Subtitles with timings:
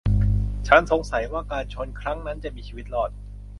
[0.67, 3.09] ฉันสงสัยว่าการชนครั้งนั้นจะมีชีวิตรอด